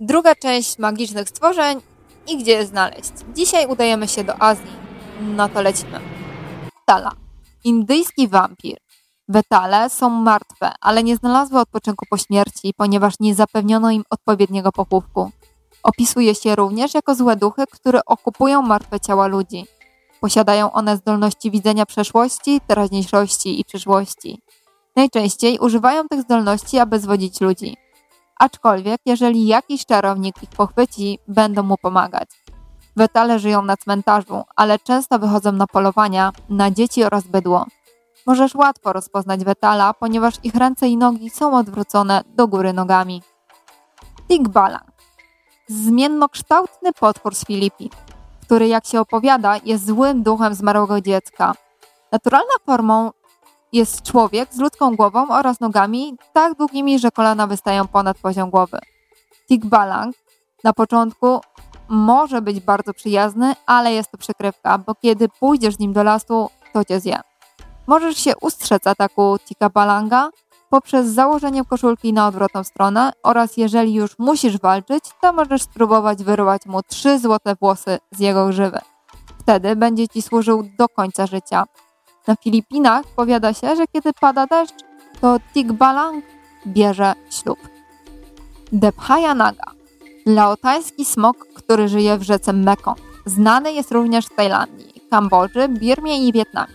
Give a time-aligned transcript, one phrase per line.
[0.00, 1.80] Druga część magicznych stworzeń
[2.28, 3.12] i gdzie je znaleźć.
[3.34, 4.72] Dzisiaj udajemy się do Azji.
[5.20, 6.00] No to lecimy.
[6.86, 7.12] Tala.
[7.64, 8.76] Indyjski wampir.
[9.28, 15.30] Wetale są martwe, ale nie znalazły odpoczynku po śmierci, ponieważ nie zapewniono im odpowiedniego pochówku.
[15.82, 19.66] Opisuje się również jako złe duchy, które okupują martwe ciała ludzi.
[20.20, 24.42] Posiadają one zdolności widzenia przeszłości, teraźniejszości i przyszłości.
[24.96, 27.76] Najczęściej używają tych zdolności, aby zwodzić ludzi.
[28.38, 32.28] Aczkolwiek, jeżeli jakiś czarownik ich pochwyci, będą mu pomagać.
[32.96, 37.66] Wetale żyją na cmentarzu, ale często wychodzą na polowania na dzieci oraz bydło.
[38.26, 43.22] Możesz łatwo rozpoznać wetala, ponieważ ich ręce i nogi są odwrócone do góry nogami.
[44.28, 44.92] Tigbalang.
[45.68, 47.88] Zmiennokształtny potwór z Filipin,
[48.42, 51.54] który jak się opowiada jest złym duchem zmarłego dziecka.
[52.12, 53.10] Naturalną formą
[53.72, 58.78] jest człowiek z ludzką głową oraz nogami tak długimi, że kolana wystają ponad poziom głowy.
[59.48, 60.16] Tigbalang
[60.64, 61.40] na początku
[61.88, 66.50] może być bardzo przyjazny, ale jest to przykrywka, bo kiedy pójdziesz z nim do lasu,
[66.72, 67.20] to cię zje.
[67.86, 70.30] Możesz się ustrzec ataku Tigbalanga
[70.70, 76.66] poprzez założenie koszulki na odwrotną stronę oraz jeżeli już musisz walczyć, to możesz spróbować wyrwać
[76.66, 78.78] mu trzy złote włosy z jego grzywy.
[79.40, 81.64] Wtedy będzie ci służył do końca życia.
[82.26, 84.74] Na Filipinach powiada się, że kiedy pada deszcz,
[85.20, 86.24] to Tigbalang
[86.66, 87.58] bierze ślub.
[88.72, 89.72] Depchaya Naga.
[90.26, 92.98] Laotański smok, który żyje w rzece Mekong.
[93.26, 96.74] Znany jest również w Tajlandii, Kambodży, Birmie i Wietnamie.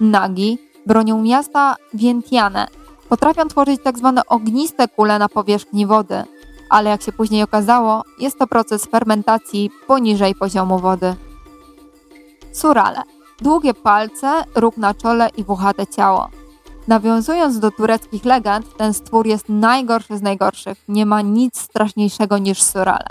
[0.00, 2.66] Nagi bronią miasta Vientiane.
[3.08, 4.12] Potrafią tworzyć tzw.
[4.16, 6.24] Tak ogniste kule na powierzchni wody,
[6.70, 11.14] ale jak się później okazało, jest to proces fermentacji poniżej poziomu wody.
[12.52, 13.13] Surale
[13.44, 16.28] Długie palce, róg na czole i włochate ciało.
[16.88, 20.78] Nawiązując do tureckich legend, ten stwór jest najgorszy z najgorszych.
[20.88, 23.10] Nie ma nic straszniejszego niż surale.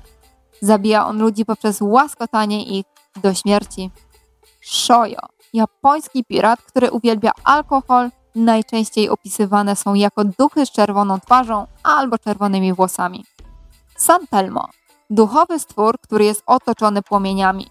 [0.62, 2.86] Zabija on ludzi poprzez łaskotanie ich
[3.22, 3.92] do śmierci.
[4.62, 5.22] Shoyo,
[5.54, 12.74] japoński pirat, który uwielbia alkohol, najczęściej opisywane są jako duchy z czerwoną twarzą albo czerwonymi
[12.74, 13.26] włosami.
[13.96, 14.70] Santelmo,
[15.10, 17.68] duchowy stwór, który jest otoczony płomieniami.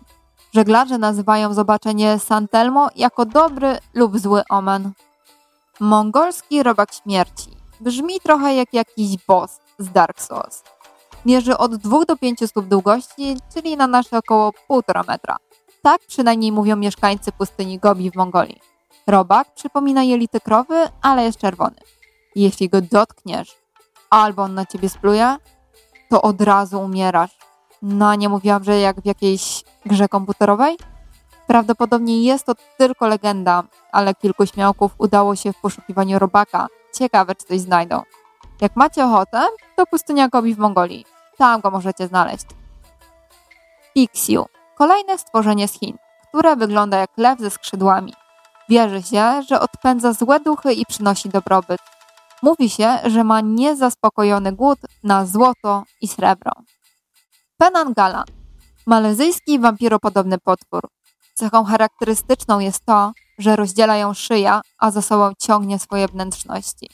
[0.55, 4.93] Żeglarze nazywają zobaczenie San Telmo jako dobry lub zły omen.
[5.81, 7.51] Mongolski robak śmierci.
[7.81, 10.63] Brzmi trochę jak jakiś boss z Dark Souls.
[11.27, 15.37] Mierzy od 2 do 5 stóp długości, czyli na nasze około 1,5 metra.
[15.83, 18.61] Tak przynajmniej mówią mieszkańcy pustyni Gobi w Mongolii.
[19.07, 21.77] Robak przypomina jelity krowy, ale jest czerwony.
[22.35, 23.57] Jeśli go dotkniesz,
[24.11, 25.37] albo on na ciebie spluje,
[26.11, 27.39] to od razu umierasz.
[27.83, 30.77] No, nie mówiłam, że jak w jakiejś grze komputerowej?
[31.47, 33.63] Prawdopodobnie jest to tylko legenda,
[33.93, 36.67] ale kilku śmiałków udało się w poszukiwaniu robaka.
[36.95, 38.03] Ciekawe, czy coś znajdą.
[38.61, 39.43] Jak macie ochotę,
[39.77, 41.07] to pustynia Gobi w Mongolii.
[41.39, 42.47] Tam go możecie znaleźć.
[43.95, 44.47] Pixiu.
[44.79, 45.97] Kolejne stworzenie z Chin,
[46.29, 48.15] które wygląda jak lew ze skrzydłami.
[48.69, 51.81] Wierzy się, że odpędza złe duchy i przynosi dobrobyt.
[52.43, 56.53] Mówi się, że ma niezaspokojony głód na złoto i srebro.
[57.63, 58.25] Penangala.
[58.87, 60.89] Malezyjski wampiropodobny potwór.
[61.35, 66.91] Cechą charakterystyczną jest to, że rozdziela ją szyja, a za sobą ciągnie swoje wnętrzności.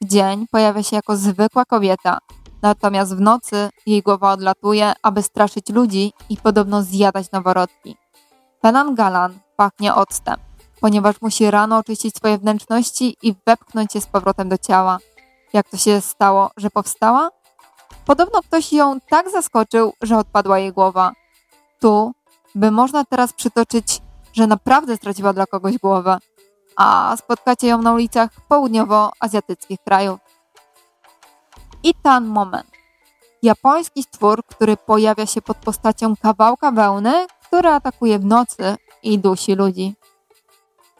[0.00, 2.18] W dzień pojawia się jako zwykła kobieta,
[2.62, 7.96] natomiast w nocy jej głowa odlatuje, aby straszyć ludzi i podobno zjadać noworodki.
[8.60, 10.36] Penangalan pachnie octem,
[10.80, 14.98] ponieważ musi rano oczyścić swoje wnętrzności i wepchnąć je z powrotem do ciała.
[15.52, 17.39] Jak to się stało, że powstała?
[18.06, 21.12] Podobno ktoś ją tak zaskoczył, że odpadła jej głowa.
[21.80, 22.12] Tu
[22.54, 24.00] by można teraz przytoczyć,
[24.32, 26.18] że naprawdę straciła dla kogoś głowę,
[26.76, 30.20] a spotkacie ją na ulicach południowoazjatyckich krajów.
[31.82, 32.70] I ten moment.
[33.42, 39.54] Japoński stwór, który pojawia się pod postacią kawałka wełny, który atakuje w nocy i dusi
[39.54, 39.94] ludzi.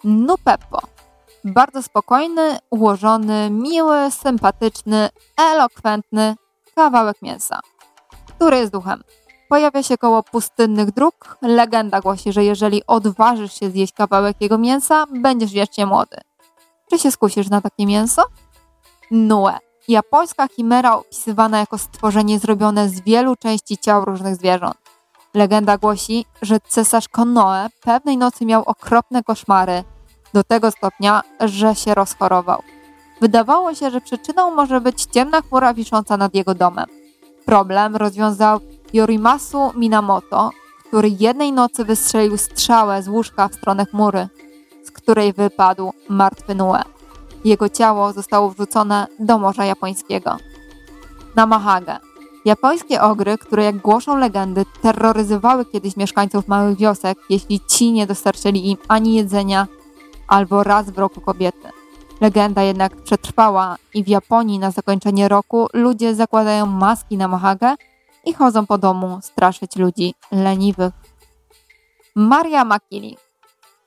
[0.04, 0.78] Nupeppo.
[1.44, 6.36] Bardzo spokojny, ułożony, miły, sympatyczny, elokwentny,
[6.74, 7.60] kawałek mięsa,
[8.28, 9.02] który jest duchem.
[9.48, 11.38] Pojawia się koło pustynnych dróg.
[11.42, 16.16] Legenda głosi, że jeżeli odważysz się zjeść kawałek jego mięsa, będziesz wiecznie młody.
[16.90, 18.22] Czy się skusisz na takie mięso?
[19.10, 19.58] Nue.
[19.88, 24.76] Japońska chimera opisywana jako stworzenie zrobione z wielu części ciał różnych zwierząt.
[25.34, 29.84] Legenda głosi, że cesarz Konoe pewnej nocy miał okropne koszmary,
[30.34, 32.62] do tego stopnia, że się rozchorował.
[33.20, 36.86] Wydawało się, że przyczyną może być ciemna chmura wisząca nad jego domem.
[37.44, 38.60] Problem rozwiązał
[38.92, 40.50] Yorimasu Minamoto,
[40.88, 44.28] który jednej nocy wystrzelił strzałę z łóżka w stronę chmury,
[44.84, 46.82] z której wypadł martwy Nue.
[47.44, 50.36] Jego ciało zostało wrzucone do Morza Japońskiego.
[51.36, 51.98] Namahage.
[52.44, 58.70] Japońskie ogry, które jak głoszą legendy, terroryzowały kiedyś mieszkańców małych wiosek, jeśli ci nie dostarczyli
[58.70, 59.66] im ani jedzenia,
[60.28, 61.79] albo raz w roku kobiety.
[62.20, 67.74] Legenda jednak przetrwała i w Japonii na zakończenie roku ludzie zakładają maski na mahagę
[68.24, 70.92] i chodzą po domu straszyć ludzi leniwych.
[72.14, 73.16] Maria Makili.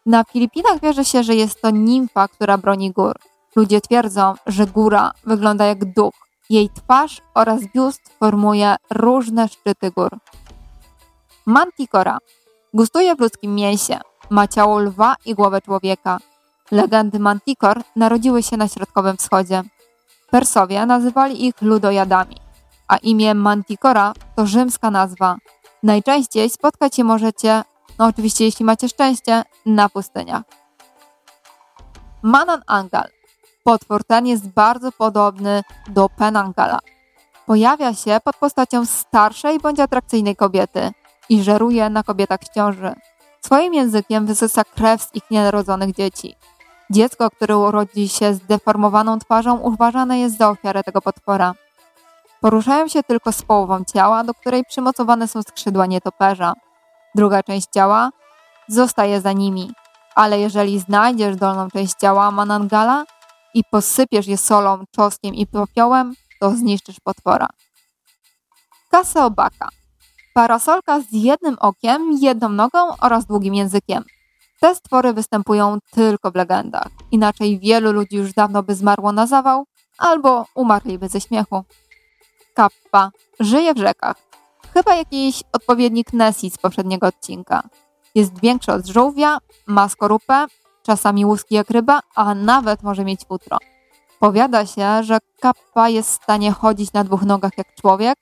[0.05, 3.15] Na Filipinach wierzy się, że jest to nimfa, która broni gór.
[3.55, 6.13] Ludzie twierdzą, że góra wygląda jak duch.
[6.49, 10.17] Jej twarz oraz biust formuje różne szczyty gór.
[11.45, 12.17] Manticora.
[12.73, 13.99] Gustuje w ludzkim mięsie.
[14.29, 16.19] Ma ciało lwa i głowę człowieka.
[16.73, 19.63] Legendy Manticore narodziły się na Środkowym Wschodzie.
[20.31, 22.37] Persowie nazywali ich ludojadami,
[22.87, 25.37] a imię Manticora to rzymska nazwa.
[25.83, 27.63] Najczęściej spotkać je możecie,
[27.99, 30.43] no oczywiście jeśli macie szczęście, na pustyniach.
[32.21, 33.09] Manan Angal.
[33.63, 36.79] Potwór ten jest bardzo podobny do Penangala.
[37.45, 40.91] Pojawia się pod postacią starszej bądź atrakcyjnej kobiety
[41.29, 42.93] i żeruje na kobietach w ciąży.
[43.45, 46.35] Swoim językiem wysysa krew z ich nienarodzonych dzieci.
[46.93, 51.53] Dziecko, które urodzi się z deformowaną twarzą, uważane jest za ofiarę tego potwora.
[52.41, 56.53] Poruszają się tylko z połową ciała, do której przymocowane są skrzydła nietoperza.
[57.15, 58.09] Druga część ciała
[58.67, 59.71] zostaje za nimi,
[60.15, 63.05] ale jeżeli znajdziesz dolną część ciała Manangala
[63.53, 67.47] i posypiesz je solą, czosnkiem i popiołem, to zniszczysz potwora.
[68.91, 69.69] Kaseobaka.
[70.33, 74.03] Parasolka z jednym okiem, jedną nogą oraz długim językiem.
[74.63, 76.87] Te stwory występują tylko w legendach.
[77.11, 79.65] Inaczej wielu ludzi już dawno by zmarło na zawał
[79.97, 81.63] albo umarliby ze śmiechu.
[82.53, 84.15] Kappa żyje w rzekach.
[84.73, 87.63] Chyba jakiś odpowiednik Nessie z poprzedniego odcinka.
[88.15, 89.37] Jest większy od żółwia,
[89.67, 90.45] ma skorupę,
[90.83, 93.57] czasami łuski jak ryba, a nawet może mieć futro.
[94.19, 98.17] Powiada się, że kappa jest w stanie chodzić na dwóch nogach jak człowiek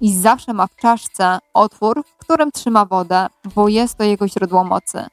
[0.00, 4.64] i zawsze ma w czaszce otwór, w którym trzyma wodę, bo jest to jego źródło
[4.64, 5.06] mocy.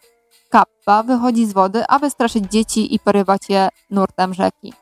[0.51, 4.74] Kappa wychodzi z wody, aby straszyć dzieci i porywać je nurtem rzeki.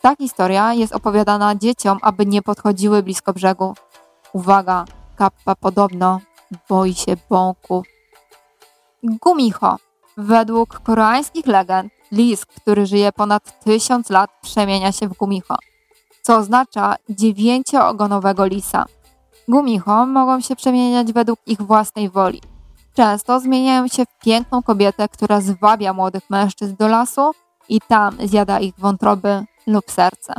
[0.00, 3.74] Ta historia jest opowiadana dzieciom, aby nie podchodziły blisko brzegu.
[4.32, 4.84] Uwaga,
[5.16, 6.20] kappa podobno
[6.68, 7.86] boi się bąków.
[9.02, 9.76] Gumicho.
[10.16, 15.56] Według koreańskich legend, lis, który żyje ponad tysiąc lat, przemienia się w gumicho,
[16.22, 18.84] co oznacza dziewięcioogonowego lisa.
[19.48, 22.53] Gumicho mogą się przemieniać według ich własnej woli.
[22.94, 27.30] Często zmieniają się w piękną kobietę, która zwabia młodych mężczyzn do lasu
[27.68, 30.34] i tam zjada ich wątroby lub serce.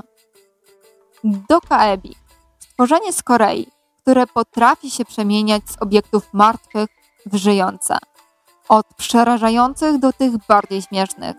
[1.24, 2.16] Dokaebi.
[2.60, 3.68] Stworzenie z Korei,
[4.02, 6.90] które potrafi się przemieniać z obiektów martwych
[7.26, 7.98] w żyjące.
[8.70, 11.36] Od przerażających do tych bardziej śmiesznych.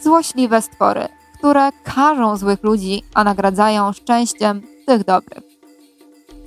[0.00, 1.08] Złośliwe stwory,
[1.38, 5.44] które karzą złych ludzi, a nagradzają szczęściem tych dobrych.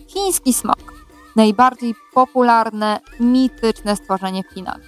[0.07, 0.96] Chiński smok
[1.37, 4.79] najbardziej popularne, mityczne stworzenie w Chinach.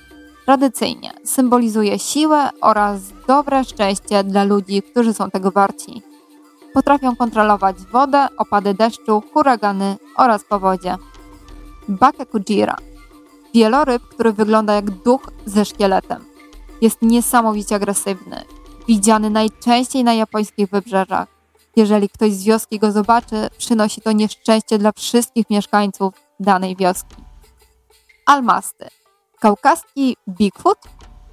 [0.45, 6.01] Tradycyjnie symbolizuje siłę oraz dobre szczęście dla ludzi, którzy są tego warci.
[6.73, 10.95] Potrafią kontrolować wodę, opady deszczu, huragany oraz powodzie.
[11.87, 12.75] Bakekujira.
[13.53, 16.25] Wieloryb, który wygląda jak duch ze szkieletem.
[16.81, 18.43] Jest niesamowicie agresywny.
[18.87, 21.27] Widziany najczęściej na japońskich wybrzeżach.
[21.75, 27.15] Jeżeli ktoś z wioski go zobaczy, przynosi to nieszczęście dla wszystkich mieszkańców danej wioski.
[28.25, 28.87] Almasty.
[29.39, 30.79] Kaukaski Bigfoot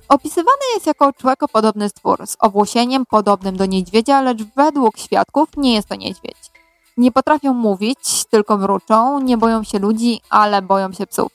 [0.09, 5.89] opisywany jest jako człekopodobny stwór z owłosieniem podobnym do niedźwiedzia, lecz według świadków nie jest
[5.89, 6.51] to niedźwiedź.
[6.97, 11.29] Nie potrafią mówić, tylko mruczą, nie boją się ludzi, ale boją się psów.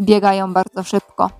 [0.00, 1.30] Biegają bardzo szybko.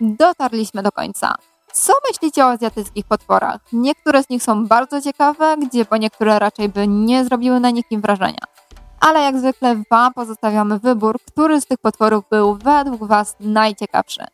[0.00, 1.34] Dotarliśmy do końca.
[1.72, 3.60] Co myślicie o azjatyckich potworach?
[3.72, 8.00] Niektóre z nich są bardzo ciekawe, gdzie po niektóre raczej by nie zrobiły na nikim
[8.00, 8.57] wrażenia
[9.00, 14.24] ale jak zwykle Wam pozostawiamy wybór, który z tych potworów był według Was najciekawszy.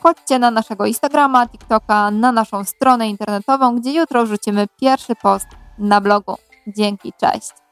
[0.00, 5.46] Chodźcie na naszego Instagrama, TikToka, na naszą stronę internetową, gdzie jutro wrzucimy pierwszy post
[5.78, 6.34] na blogu.
[6.66, 7.67] Dzięki, cześć!